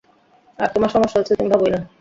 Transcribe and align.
আর 0.59 0.69
তোমার 0.73 0.89
সমস্যা 0.89 1.17
হচ্ছে 1.19 1.33
তুমি 1.35 1.49
ভাবোই 1.49 1.71
না। 1.71 1.79